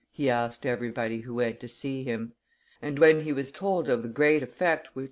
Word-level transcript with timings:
he 0.11 0.31
asked 0.31 0.65
everybody 0.65 1.19
who 1.19 1.35
went 1.35 1.59
to 1.59 1.67
see 1.67 2.03
him; 2.03 2.33
and, 2.81 2.97
when 2.97 3.21
he 3.21 3.31
was 3.31 3.51
told 3.51 3.87
of 3.87 4.01
the 4.01 4.09
great 4.09 4.41
effect 4.41 4.87
which 4.95 4.99
M. 4.99 4.99